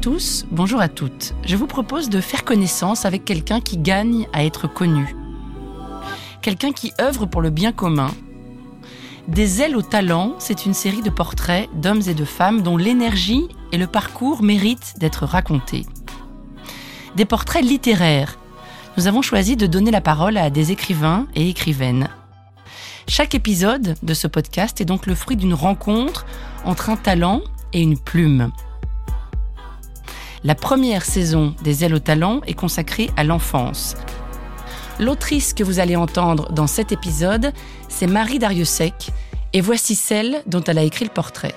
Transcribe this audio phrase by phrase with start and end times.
[0.00, 1.34] tous, bonjour à toutes.
[1.44, 5.14] Je vous propose de faire connaissance avec quelqu'un qui gagne à être connu.
[6.40, 8.10] Quelqu'un qui œuvre pour le bien commun.
[9.28, 13.46] Des ailes au talent, c'est une série de portraits d'hommes et de femmes dont l'énergie
[13.72, 15.84] et le parcours méritent d'être racontés.
[17.16, 18.38] Des portraits littéraires.
[18.96, 22.08] Nous avons choisi de donner la parole à des écrivains et écrivaines.
[23.06, 26.24] Chaque épisode de ce podcast est donc le fruit d'une rencontre
[26.64, 27.42] entre un talent
[27.74, 28.50] et une plume.
[30.42, 33.94] La première saison des Ailes au talent est consacrée à l'enfance.
[34.98, 37.52] L'autrice que vous allez entendre dans cet épisode,
[37.90, 39.10] c'est Marie Dariussec,
[39.52, 41.54] et voici celle dont elle a écrit le portrait.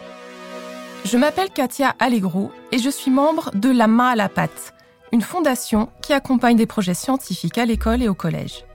[1.06, 4.74] Je m'appelle Katia Allegro et je suis membre de La Main à la Pâte,
[5.14, 8.66] une fondation qui accompagne des projets scientifiques à l'école et au collège.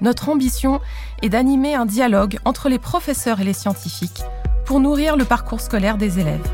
[0.00, 0.80] Notre ambition
[1.20, 4.22] est d'animer un dialogue entre les professeurs et les scientifiques
[4.64, 6.48] pour nourrir le parcours scolaire des élèves.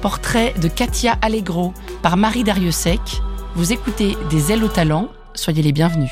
[0.00, 3.20] Portrait de Katia Allegro par Marie Dariussec.
[3.54, 6.10] Vous écoutez Des ailes au talent, soyez les bienvenus.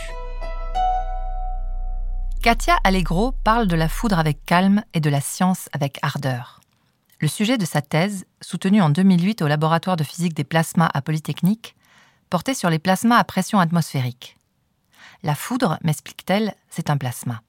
[2.42, 6.60] Katia Allegro parle de la foudre avec calme et de la science avec ardeur.
[7.20, 11.00] Le sujet de sa thèse, soutenue en 2008 au laboratoire de physique des plasmas à
[11.00, 11.74] Polytechnique,
[12.28, 14.36] portait sur les plasmas à pression atmosphérique.
[15.22, 17.40] La foudre, m'explique-t-elle, c'est un plasma.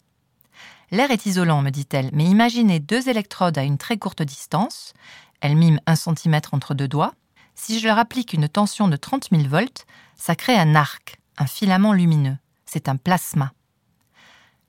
[0.92, 4.94] L'air est isolant, me dit-elle, mais imaginez deux électrodes à une très courte distance,
[5.42, 7.14] elles miment un centimètre entre deux doigts.
[7.56, 11.46] Si je leur applique une tension de 30 000 volts, ça crée un arc, un
[11.46, 12.38] filament lumineux.
[12.66, 13.54] C'est un plasma.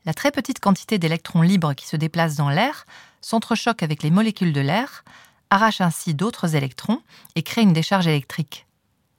[0.07, 2.87] La très petite quantité d'électrons libres qui se déplacent dans l'air
[3.21, 5.05] s'entrechoque avec les molécules de l'air,
[5.51, 7.03] arrache ainsi d'autres électrons
[7.35, 8.67] et crée une décharge électrique.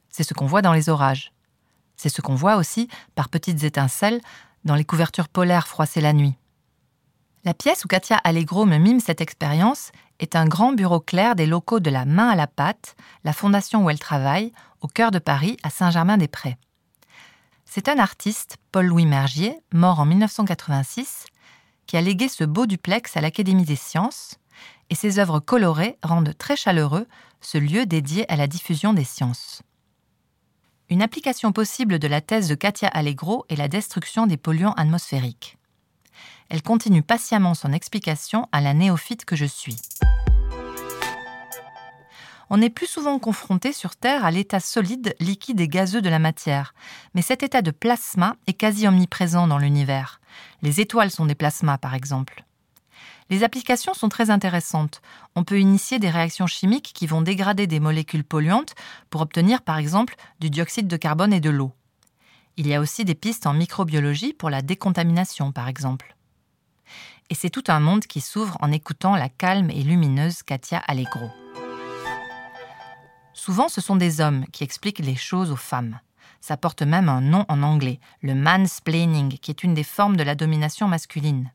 [0.09, 1.31] C'est ce qu'on voit dans les orages.
[1.95, 4.21] C'est ce qu'on voit aussi par petites étincelles
[4.65, 6.33] dans les couvertures polaires froissées la nuit.
[7.43, 9.91] La pièce où Katia Allegro me mime cette expérience
[10.21, 12.95] est un grand bureau clair des locaux de la Main à la Pâte,
[13.25, 16.57] la fondation où elle travaille, au cœur de Paris, à Saint-Germain-des-Prés.
[17.65, 21.25] C'est un artiste, Paul-Louis Mergier, mort en 1986,
[21.87, 24.35] qui a légué ce beau duplex à l'Académie des sciences,
[24.89, 27.07] et ses œuvres colorées rendent très chaleureux
[27.39, 29.63] ce lieu dédié à la diffusion des sciences.
[30.89, 35.57] Une application possible de la thèse de Katia Allegro est la destruction des polluants atmosphériques.
[36.49, 39.77] Elle continue patiemment son explication à la néophyte que je suis.
[42.53, 46.19] On est plus souvent confronté sur Terre à l'état solide, liquide et gazeux de la
[46.19, 46.73] matière,
[47.15, 50.19] mais cet état de plasma est quasi omniprésent dans l'univers.
[50.61, 52.43] Les étoiles sont des plasmas, par exemple.
[53.29, 55.01] Les applications sont très intéressantes.
[55.35, 58.75] On peut initier des réactions chimiques qui vont dégrader des molécules polluantes
[59.09, 61.71] pour obtenir par exemple du dioxyde de carbone et de l'eau.
[62.57, 66.17] Il y a aussi des pistes en microbiologie pour la décontamination par exemple.
[67.29, 71.31] Et c'est tout un monde qui s'ouvre en écoutant la calme et lumineuse Katia Allegro.
[73.43, 75.99] Souvent, ce sont des hommes qui expliquent les choses aux femmes.
[76.41, 80.21] Ça porte même un nom en anglais, le mansplaining, qui est une des formes de
[80.21, 81.51] la domination masculine.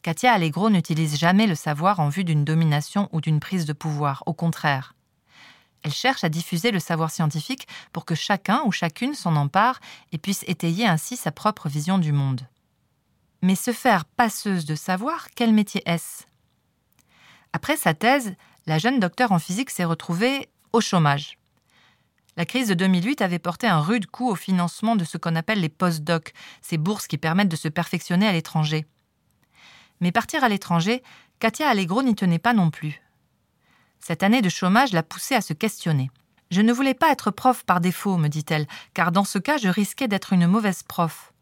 [0.00, 4.22] Katia Allegro n'utilise jamais le savoir en vue d'une domination ou d'une prise de pouvoir,
[4.24, 4.94] au contraire.
[5.82, 9.78] Elle cherche à diffuser le savoir scientifique pour que chacun ou chacune s'en empare
[10.10, 12.48] et puisse étayer ainsi sa propre vision du monde.
[13.42, 16.24] Mais se faire passeuse de savoir, quel métier est-ce?
[17.52, 18.34] Après sa thèse,
[18.64, 21.38] la jeune docteure en physique s'est retrouvée au chômage.
[22.36, 25.60] La crise de 2008 avait porté un rude coup au financement de ce qu'on appelle
[25.60, 28.86] les post-docs, ces bourses qui permettent de se perfectionner à l'étranger.
[30.00, 31.02] Mais partir à l'étranger,
[31.38, 33.02] Katia Allegro n'y tenait pas non plus.
[34.00, 36.10] Cette année de chômage l'a poussée à se questionner.
[36.50, 39.68] Je ne voulais pas être prof par défaut, me dit-elle, car dans ce cas je
[39.68, 41.32] risquais d'être une mauvaise prof.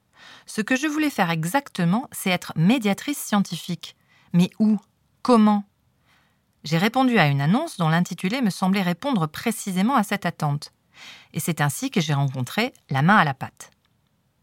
[0.46, 3.96] Ce que je voulais faire exactement, c'est être médiatrice scientifique.
[4.32, 4.78] Mais où?
[5.22, 5.64] Comment?
[6.64, 10.72] J'ai répondu à une annonce dont l'intitulé me semblait répondre précisément à cette attente.
[11.32, 13.70] Et c'est ainsi que j'ai rencontré la main à la pâte.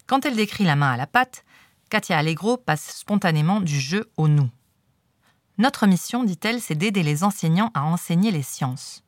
[0.07, 1.43] Quand elle décrit la main à la pâte,
[1.89, 4.49] Katia Allegro passe spontanément du jeu au nous.
[5.57, 9.03] Notre mission, dit-elle, c'est d'aider les enseignants à enseigner les sciences.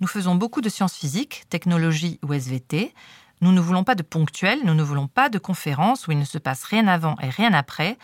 [0.00, 2.94] Nous faisons beaucoup de sciences physiques, technologie ou SVT.
[3.40, 6.24] Nous ne voulons pas de ponctuel, nous ne voulons pas de conférences où il ne
[6.24, 7.98] se passe rien avant et rien après.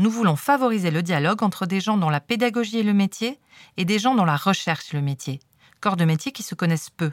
[0.00, 3.38] Nous voulons favoriser le dialogue entre des gens dont la pédagogie est le métier
[3.76, 5.40] et des gens dont la recherche est le métier,
[5.82, 7.12] corps de métier qui se connaissent peu.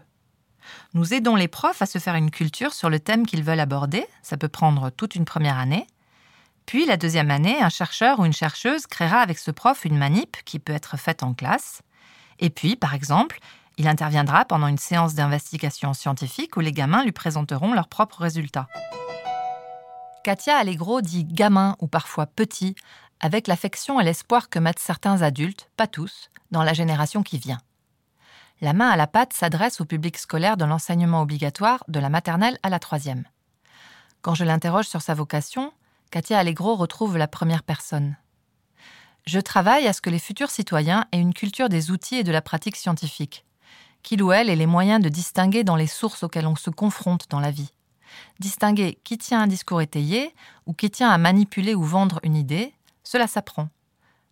[0.94, 4.06] Nous aidons les profs à se faire une culture sur le thème qu'ils veulent aborder,
[4.22, 5.86] ça peut prendre toute une première année,
[6.66, 10.38] puis, la deuxième année, un chercheur ou une chercheuse créera avec ce prof une manip
[10.46, 11.82] qui peut être faite en classe.
[12.40, 13.40] Et puis, par exemple,
[13.78, 18.68] il interviendra pendant une séance d'investigation scientifique où les gamins lui présenteront leurs propres résultats.
[20.28, 22.76] Katia Allegro dit gamin ou parfois petit,
[23.22, 27.62] avec l'affection et l'espoir que mettent certains adultes, pas tous, dans la génération qui vient.
[28.60, 32.60] La main à la pâte s'adresse au public scolaire de l'enseignement obligatoire de la maternelle
[32.62, 33.24] à la troisième.
[34.22, 35.72] Quand je l'interroge sur sa vocation,
[36.12, 38.18] Katia Allegro retrouve la première personne.
[39.26, 42.34] Je travaille à ce que les futurs citoyens aient une culture des outils et de
[42.34, 43.46] la pratique scientifique,
[44.04, 47.30] qu'il ou elle ait les moyens de distinguer dans les sources auxquelles on se confronte
[47.30, 47.72] dans la vie.
[48.40, 50.34] Distinguer qui tient un discours étayé
[50.66, 52.74] ou qui tient à manipuler ou vendre une idée,
[53.04, 53.70] cela s'apprend.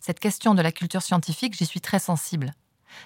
[0.00, 2.52] Cette question de la culture scientifique, j'y suis très sensible.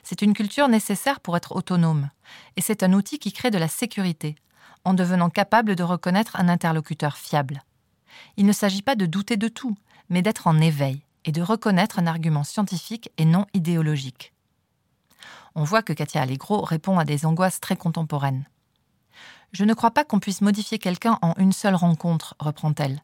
[0.02, 2.11] C'est une culture nécessaire pour être autonome,
[2.56, 4.37] et c'est un outil qui crée de la sécurité,
[4.84, 7.62] en devenant capable de reconnaître un interlocuteur fiable.
[8.37, 9.76] Il ne s'agit pas de douter de tout,
[10.08, 14.32] mais d'être en éveil et de reconnaître un argument scientifique et non idéologique.
[15.55, 18.44] On voit que Katia Allegro répond à des angoisses très contemporaines.
[19.52, 23.02] Je ne crois pas qu'on puisse modifier quelqu'un en une seule rencontre, reprend-elle.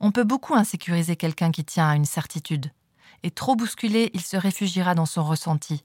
[0.00, 2.70] On peut beaucoup insécuriser quelqu'un qui tient à une certitude,
[3.22, 5.84] et trop bousculé, il se réfugiera dans son ressenti.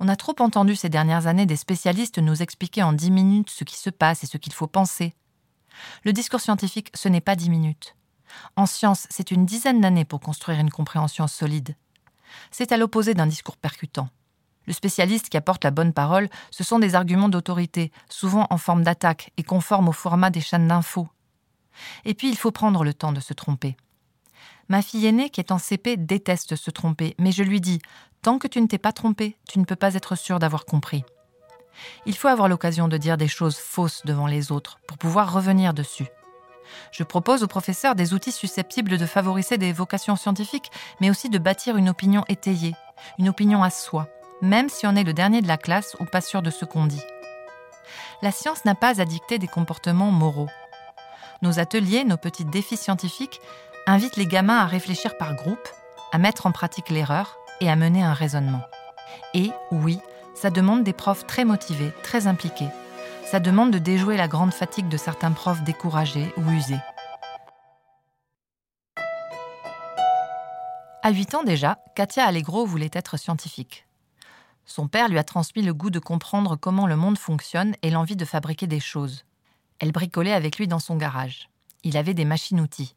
[0.00, 3.64] On a trop entendu ces dernières années des spécialistes nous expliquer en dix minutes ce
[3.64, 5.14] qui se passe et ce qu'il faut penser.
[6.04, 7.96] Le discours scientifique, ce n'est pas dix minutes.
[8.56, 11.74] En science, c'est une dizaine d'années pour construire une compréhension solide.
[12.50, 14.08] C'est à l'opposé d'un discours percutant.
[14.66, 18.84] Le spécialiste qui apporte la bonne parole, ce sont des arguments d'autorité, souvent en forme
[18.84, 21.08] d'attaque et conformes au format des chaînes d'infos.
[22.04, 23.76] Et puis il faut prendre le temps de se tromper.
[24.68, 27.80] Ma fille aînée, qui est en CP, déteste se tromper, mais je lui dis
[28.22, 31.04] Tant que tu ne t'es pas trompé, tu ne peux pas être sûr d'avoir compris.
[32.06, 35.74] Il faut avoir l'occasion de dire des choses fausses devant les autres pour pouvoir revenir
[35.74, 36.06] dessus.
[36.92, 40.70] Je propose aux professeurs des outils susceptibles de favoriser des vocations scientifiques,
[41.00, 42.74] mais aussi de bâtir une opinion étayée,
[43.18, 44.08] une opinion à soi,
[44.42, 46.86] même si on est le dernier de la classe ou pas sûr de ce qu'on
[46.86, 47.02] dit.
[48.20, 50.50] La science n'a pas à dicter des comportements moraux.
[51.40, 53.40] Nos ateliers, nos petits défis scientifiques
[53.86, 55.68] invitent les gamins à réfléchir par groupe,
[56.12, 58.62] à mettre en pratique l'erreur et à mener un raisonnement.
[59.34, 59.98] Et oui,
[60.34, 62.68] ça demande des profs très motivés, très impliqués,
[63.24, 66.80] ça demande de déjouer la grande fatigue de certains profs découragés ou usés.
[71.02, 73.86] À 8 ans déjà, Katia Allegro voulait être scientifique.
[74.64, 78.16] Son père lui a transmis le goût de comprendre comment le monde fonctionne et l'envie
[78.16, 79.24] de fabriquer des choses.
[79.78, 81.48] Elle bricolait avec lui dans son garage.
[81.82, 82.94] Il avait des machines-outils.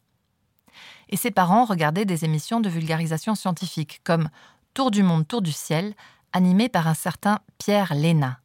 [1.10, 4.30] Et ses parents regardaient des émissions de vulgarisation scientifique, comme
[4.74, 5.96] Tour du monde, Tour du ciel,
[6.34, 8.40] animé par un certain Pierre Léna.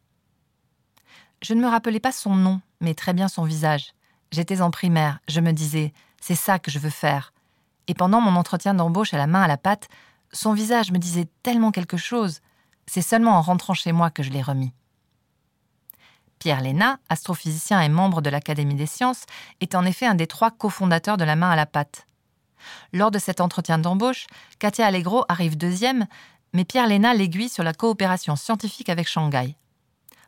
[1.43, 3.93] Je ne me rappelais pas son nom, mais très bien son visage.
[4.31, 7.33] J'étais en primaire, je me disais, c'est ça que je veux faire.
[7.89, 9.89] Et pendant mon entretien d'embauche à la main à la patte,
[10.33, 12.41] son visage me disait tellement quelque chose.
[12.93, 14.73] C'est seulement en rentrant chez moi que je l'ai remis.
[16.41, 19.27] Pierre Léna, astrophysicien et membre de l'Académie des sciences,
[19.61, 22.09] est en effet un des trois cofondateurs de la main à la patte.
[22.93, 24.27] Lors de cet entretien d'embauche,
[24.59, 26.09] Katia Allegro arrive deuxième,
[26.53, 29.55] mais Pierre Léna l'aiguille sur la coopération scientifique avec Shanghai.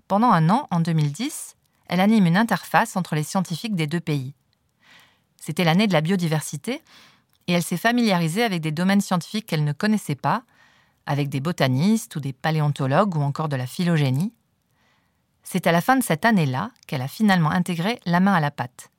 [0.06, 1.56] Pendant un an, en 2010,
[1.88, 4.34] elle anime une interface entre les scientifiques des deux pays.
[5.36, 6.80] C'était l'année de la biodiversité,
[7.48, 10.44] et elle s'est familiarisée avec des domaines scientifiques qu'elle ne connaissait pas,
[11.06, 14.32] avec des botanistes ou des paléontologues ou encore de la phylogénie.
[15.42, 18.50] C'est à la fin de cette année-là qu'elle a finalement intégré la main à la
[18.50, 18.90] pâte.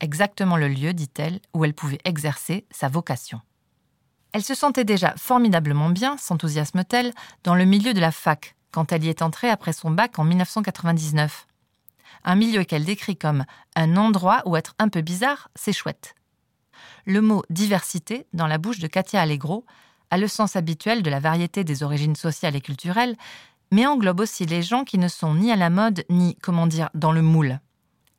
[0.00, 3.40] Exactement le lieu, dit-elle, où elle pouvait exercer sa vocation.
[4.32, 7.12] Elle se sentait déjà formidablement bien, s'enthousiasme-t-elle,
[7.44, 10.24] dans le milieu de la fac, quand elle y est entrée après son bac en
[10.24, 11.46] 1999.
[12.24, 13.44] Un milieu qu'elle décrit comme
[13.76, 16.14] un endroit où être un peu bizarre, c'est chouette.
[17.04, 19.64] Le mot diversité, dans la bouche de Katia Allegro,
[20.12, 23.16] a le sens habituel de la variété des origines sociales et culturelles,
[23.70, 26.90] mais englobe aussi les gens qui ne sont ni à la mode, ni, comment dire,
[26.92, 27.60] dans le moule.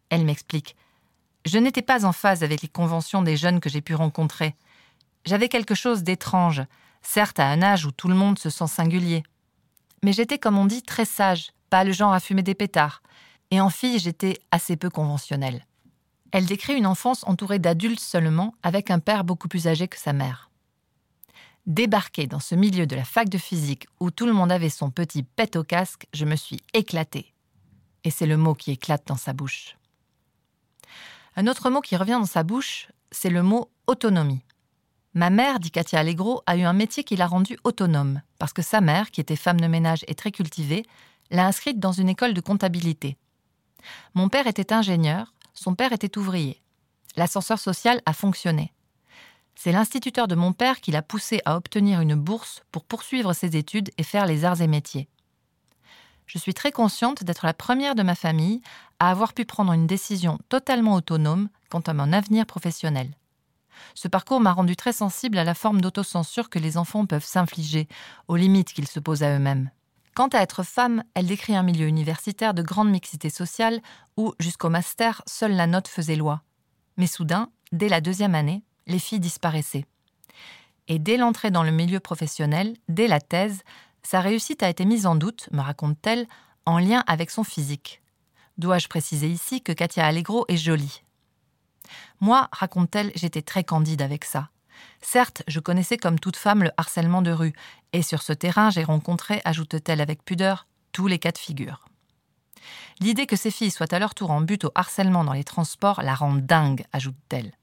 [0.09, 0.75] Elle m'explique.
[1.45, 4.55] Je n'étais pas en phase avec les conventions des jeunes que j'ai pu rencontrer.
[5.23, 6.63] J'avais quelque chose d'étrange,
[7.03, 9.21] certes à un âge où tout le monde se sent singulier.
[10.03, 13.03] Mais j'étais, comme on dit, très sage, pas le genre à fumer des pétards.
[13.51, 15.67] Et en fille, j'étais assez peu conventionnelle.
[16.31, 20.11] Elle décrit une enfance entourée d'adultes seulement, avec un père beaucoup plus âgé que sa
[20.11, 20.49] mère.
[21.65, 24.91] Débarquée dans ce milieu de la fac de physique où tout le monde avait son
[24.91, 27.33] petit pet au casque, je me suis éclatée.
[28.03, 29.77] Et c'est le mot qui éclate dans sa bouche.
[31.37, 34.43] Un autre mot qui revient dans sa bouche, c'est le mot autonomie.
[35.13, 38.61] Ma mère, dit Katia Allegro, a eu un métier qui l'a rendue autonome, parce que
[38.61, 40.85] sa mère, qui était femme de ménage et très cultivée,
[41.31, 43.15] l'a inscrite dans une école de comptabilité.
[44.15, 46.61] Mon père était ingénieur, son père était ouvrier.
[47.15, 48.73] L'ascenseur social a fonctionné.
[49.55, 53.55] C'est l'instituteur de mon père qui l'a poussé à obtenir une bourse pour poursuivre ses
[53.55, 55.07] études et faire les arts et métiers.
[56.25, 58.61] Je suis très consciente d'être la première de ma famille
[58.99, 63.15] à avoir pu prendre une décision totalement autonome quant à mon avenir professionnel.
[63.93, 67.87] Ce parcours m'a rendu très sensible à la forme d'autocensure que les enfants peuvent s'infliger,
[68.27, 69.69] aux limites qu'ils se posent à eux-mêmes.
[70.15, 73.81] Quant à être femme, elle décrit un milieu universitaire de grande mixité sociale
[74.15, 76.43] où, jusqu'au master, seule la note faisait loi.
[76.97, 79.85] Mais soudain, dès la deuxième année, les filles disparaissaient.
[80.87, 83.63] Et dès l'entrée dans le milieu professionnel, dès la thèse,
[84.03, 86.27] sa réussite a été mise en doute, me raconte-t-elle,
[86.65, 88.01] en lien avec son physique.
[88.57, 91.03] Dois-je préciser ici que Katia Allegro est jolie?
[92.19, 94.49] Moi, raconte-t-elle, j'étais très candide avec ça.
[95.01, 97.53] Certes, je connaissais comme toute femme le harcèlement de rue,
[97.93, 101.87] et sur ce terrain j'ai rencontré, ajoute-t-elle avec pudeur, tous les cas de figure.
[102.99, 106.01] L'idée que ces filles soient à leur tour en but au harcèlement dans les transports
[106.01, 107.53] la rend dingue, ajoute-t-elle.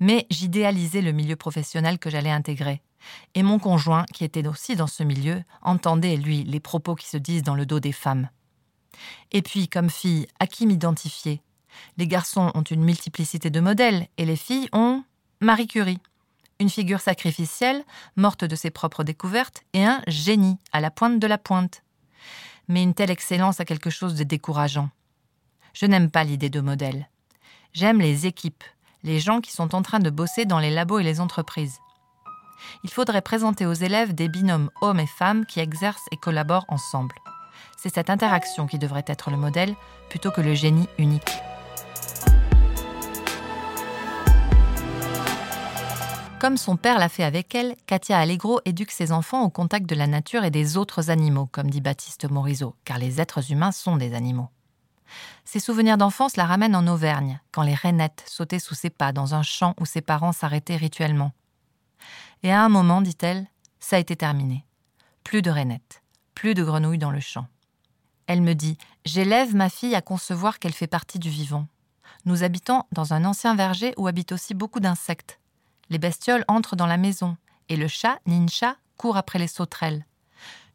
[0.00, 2.82] Mais j'idéalisais le milieu professionnel que j'allais intégrer.
[3.34, 7.16] Et mon conjoint, qui était aussi dans ce milieu, entendait, lui, les propos qui se
[7.16, 8.28] disent dans le dos des femmes.
[9.32, 11.42] Et puis, comme fille, à qui m'identifier?
[11.96, 15.04] Les garçons ont une multiplicité de modèles, et les filles ont
[15.40, 16.00] Marie Curie,
[16.60, 17.84] une figure sacrificielle,
[18.16, 21.82] morte de ses propres découvertes, et un génie, à la pointe de la pointe.
[22.68, 24.90] Mais une telle excellence a quelque chose de décourageant.
[25.74, 27.10] Je n'aime pas l'idée de modèle.
[27.72, 28.64] J'aime les équipes,
[29.04, 31.78] les gens qui sont en train de bosser dans les labos et les entreprises.
[32.82, 37.14] Il faudrait présenter aux élèves des binômes hommes et femmes qui exercent et collaborent ensemble.
[37.76, 39.74] C'est cette interaction qui devrait être le modèle
[40.08, 41.30] plutôt que le génie unique.
[46.40, 49.94] Comme son père l'a fait avec elle, Katia Allegro éduque ses enfants au contact de
[49.94, 53.96] la nature et des autres animaux, comme dit Baptiste Morisot, car les êtres humains sont
[53.96, 54.48] des animaux.
[55.44, 59.34] Ses souvenirs d'enfance la ramènent en Auvergne, quand les rainettes sautaient sous ses pas dans
[59.34, 61.32] un champ où ses parents s'arrêtaient rituellement.
[62.42, 63.46] Et à un moment, dit-elle,
[63.80, 64.64] ça a été terminé.
[65.22, 66.02] Plus de rainettes,
[66.34, 67.46] plus de grenouilles dans le champ.
[68.26, 71.66] Elle me dit J'élève ma fille à concevoir qu'elle fait partie du vivant.
[72.24, 75.38] Nous habitons dans un ancien verger où habitent aussi beaucoup d'insectes,
[75.90, 77.36] les bestioles entrent dans la maison,
[77.68, 80.06] et le chat, Nincha, court après les sauterelles.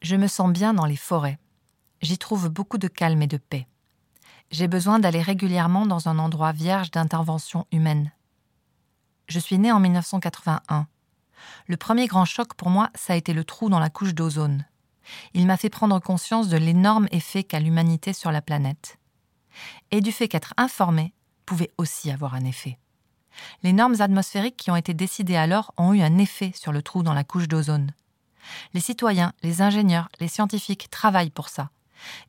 [0.02, 1.40] Je me sens bien dans les forêts.
[2.02, 3.68] J'y trouve beaucoup de calme et de paix.
[4.52, 8.12] J'ai besoin d'aller régulièrement dans un endroit vierge d'intervention humaine.
[9.28, 10.88] Je suis née en 1981.
[11.68, 14.66] Le premier grand choc pour moi, ça a été le trou dans la couche d'ozone.
[15.34, 18.98] Il m'a fait prendre conscience de l'énorme effet qu'a l'humanité sur la planète.
[19.92, 21.14] Et du fait qu'être informé
[21.46, 22.80] pouvait aussi avoir un effet.
[23.62, 27.04] Les normes atmosphériques qui ont été décidées alors ont eu un effet sur le trou
[27.04, 27.92] dans la couche d'ozone.
[28.74, 31.70] Les citoyens, les ingénieurs, les scientifiques travaillent pour ça.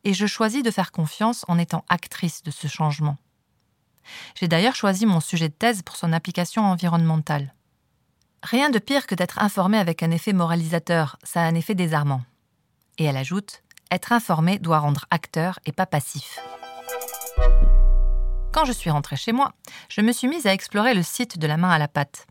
[0.04, 3.16] Et je choisis de faire confiance en étant actrice de ce changement.
[4.34, 7.54] J'ai d'ailleurs choisi mon sujet de thèse pour son application environnementale.
[8.42, 12.22] Rien de pire que d'être informé avec un effet moralisateur, ça a un effet désarmant.
[12.98, 16.40] Et elle ajoute Être informé doit rendre acteur et pas passif.
[18.52, 19.52] Quand je suis rentrée chez moi,
[19.88, 22.26] je me suis mise à explorer le site de la main à la pâte.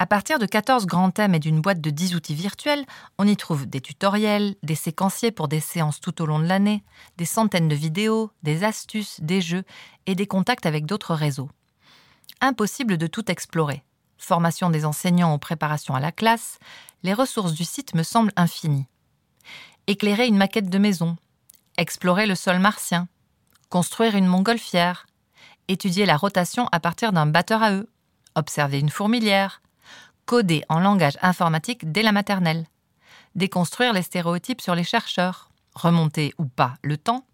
[0.00, 2.86] À partir de 14 grands thèmes et d'une boîte de 10 outils virtuels,
[3.18, 6.84] on y trouve des tutoriels, des séquenciers pour des séances tout au long de l'année,
[7.16, 9.64] des centaines de vidéos, des astuces, des jeux
[10.06, 11.50] et des contacts avec d'autres réseaux.
[12.40, 13.82] Impossible de tout explorer.
[14.18, 16.60] Formation des enseignants ou préparation à la classe,
[17.02, 18.86] les ressources du site me semblent infinies.
[19.88, 21.16] Éclairer une maquette de maison,
[21.76, 23.08] explorer le sol martien,
[23.68, 25.06] construire une montgolfière,
[25.66, 27.90] étudier la rotation à partir d'un batteur à eux,
[28.36, 29.60] observer une fourmilière,
[30.28, 32.66] coder en langage informatique dès la maternelle,
[33.34, 37.24] déconstruire les stéréotypes sur les chercheurs, remonter ou pas le temps,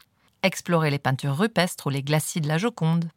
[0.44, 3.10] explorer les peintures rupestres ou les glacis de la Joconde.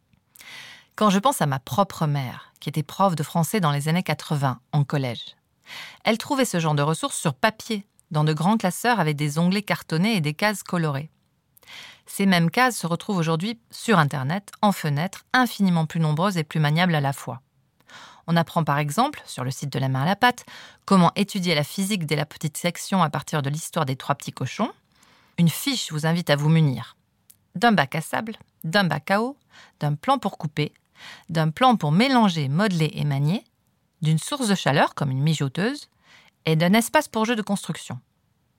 [0.96, 4.02] Quand je pense à ma propre mère, qui était prof de français dans les années
[4.02, 5.36] 80 en collège,
[6.02, 9.62] elle trouvait ce genre de ressources sur papier, dans de grands classeurs avec des onglets
[9.62, 11.08] cartonnés et des cases colorées.
[12.04, 16.58] Ces mêmes cases se retrouvent aujourd'hui sur Internet, en fenêtres, infiniment plus nombreuses et plus
[16.58, 17.42] maniables à la fois.
[18.28, 20.44] On apprend par exemple, sur le site de la main à la pâte,
[20.84, 24.32] comment étudier la physique dès la petite section à partir de l'histoire des trois petits
[24.32, 24.70] cochons.
[25.38, 26.94] Une fiche vous invite à vous munir
[27.54, 29.36] d'un bac à sable, d'un bac à eau,
[29.80, 30.72] d'un plan pour couper,
[31.28, 33.42] d'un plan pour mélanger, modeler et manier,
[34.02, 35.88] d'une source de chaleur comme une mijoteuse,
[36.44, 37.98] et d'un espace pour jeu de construction.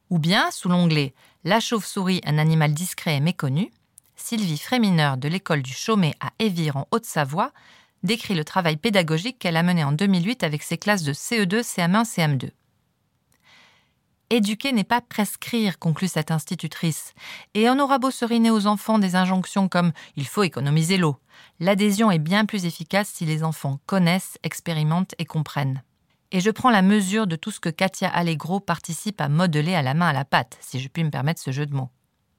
[0.10, 3.72] Ou bien, sous l'onglet La chauve-souris, un animal discret et méconnu,
[4.16, 7.52] Sylvie Frémineur de l'école du Chaumet à Évire en Haute-Savoie
[8.04, 12.04] décrit le travail pédagogique qu'elle a mené en 2008 avec ses classes de CE2, CM1,
[12.04, 12.52] CM2.
[14.32, 17.14] Éduquer n'est pas prescrire, conclut cette institutrice,
[17.56, 21.18] et on aura beau seriner aux enfants des injonctions comme il faut économiser l'eau.
[21.60, 25.82] L'adhésion est bien plus efficace si les enfants connaissent, expérimentent et comprennent.
[26.32, 29.82] Et je prends la mesure de tout ce que Katia Allegro participe à modeler à
[29.82, 31.90] la main à la pâte, si je puis me permettre ce jeu de mots.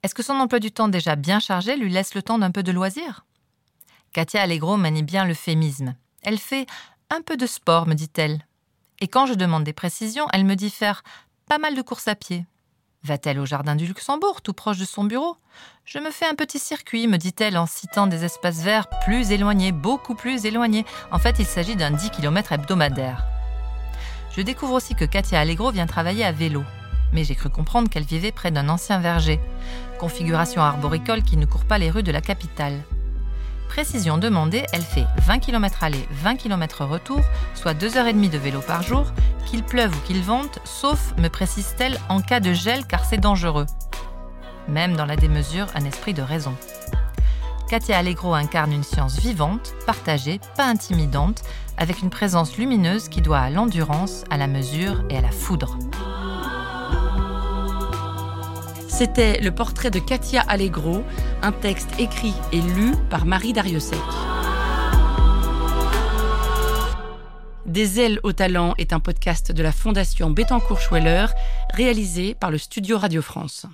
[0.01, 2.63] Est-ce que son emploi du temps déjà bien chargé lui laisse le temps d'un peu
[2.63, 3.25] de loisir?
[4.13, 5.95] Katia Allegro manie bien l'euphémisme.
[6.21, 6.65] Elle fait
[7.09, 8.45] un peu de sport, me dit-elle.
[8.99, 11.01] Et quand je demande des précisions, elle me dit faire
[11.47, 12.45] pas mal de courses à pied.
[13.03, 15.37] Va-t-elle au jardin du Luxembourg, tout proche de son bureau?
[15.85, 19.71] Je me fais un petit circuit, me dit-elle en citant des espaces verts plus éloignés,
[19.71, 20.85] beaucoup plus éloignés.
[21.11, 23.25] En fait, il s'agit d'un 10 km hebdomadaire.
[24.35, 26.65] Je découvre aussi que Katia Allegro vient travailler à vélo.
[27.13, 29.39] Mais j'ai cru comprendre qu'elle vivait près d'un ancien verger.
[29.99, 32.77] Configuration arboricole qui ne court pas les rues de la capitale.
[33.71, 37.21] Précision demandée, elle fait 20 km aller, 20 km retour,
[37.53, 39.05] soit 2h30 de vélo par jour,
[39.45, 43.65] qu'il pleuve ou qu'il vente, sauf, me précise-t-elle, en cas de gel car c'est dangereux.
[44.67, 46.53] Même dans la démesure, un esprit de raison.
[47.69, 51.41] Katia Allegro incarne une science vivante, partagée, pas intimidante,
[51.77, 55.77] avec une présence lumineuse qui doit à l'endurance, à la mesure et à la foudre.
[58.91, 61.01] C'était le portrait de Katia Allegro,
[61.41, 63.97] un texte écrit et lu par Marie Dariussec.
[67.65, 71.27] Des ailes au talent est un podcast de la Fondation Bettencourt-Schweller,
[71.73, 73.65] réalisé par le Studio Radio France.